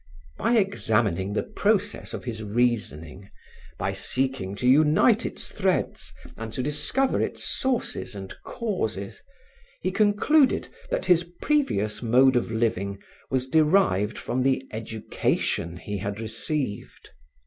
By 0.35 0.53
examining 0.57 1.33
the 1.33 1.43
process 1.43 2.11
of 2.15 2.23
his 2.23 2.41
reasoning, 2.41 3.29
by 3.77 3.93
seeking 3.93 4.55
to 4.55 4.67
unite 4.67 5.27
its 5.27 5.51
threads 5.51 6.11
and 6.35 6.51
to 6.53 6.63
discover 6.63 7.21
its 7.21 7.43
sources 7.43 8.15
and 8.15 8.33
causes, 8.43 9.21
he 9.83 9.91
concluded 9.91 10.69
that 10.89 11.05
his 11.05 11.23
previous 11.39 12.01
mode 12.01 12.35
of 12.35 12.49
living 12.49 12.97
was 13.29 13.47
derived 13.47 14.17
from 14.17 14.41
the 14.41 14.67
education 14.71 15.77
he 15.77 15.99
had 15.99 16.19
received. 16.19 17.11